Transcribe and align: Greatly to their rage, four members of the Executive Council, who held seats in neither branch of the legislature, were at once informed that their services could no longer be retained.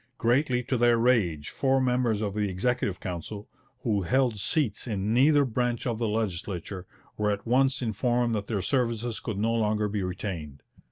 Greatly 0.17 0.63
to 0.63 0.77
their 0.79 0.97
rage, 0.97 1.49
four 1.49 1.79
members 1.79 2.21
of 2.21 2.33
the 2.33 2.49
Executive 2.49 2.99
Council, 2.99 3.47
who 3.83 4.01
held 4.01 4.37
seats 4.39 4.87
in 4.87 5.13
neither 5.13 5.45
branch 5.45 5.85
of 5.85 5.99
the 5.99 6.07
legislature, 6.07 6.87
were 7.17 7.29
at 7.29 7.45
once 7.45 7.83
informed 7.83 8.33
that 8.33 8.47
their 8.47 8.63
services 8.63 9.19
could 9.19 9.37
no 9.37 9.53
longer 9.53 9.87
be 9.87 10.01
retained. 10.01 10.63